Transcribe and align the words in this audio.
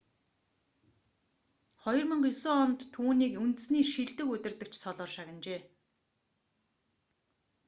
2009 1.83 2.61
онд 2.65 2.79
түүнийг 2.95 3.33
үндэсний 3.45 3.85
шилдэг 3.93 4.27
удирдагч 4.33 4.73
цолоор 4.83 5.09
шагнажээ 5.15 5.61